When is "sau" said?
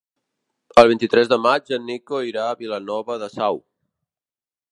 3.35-3.63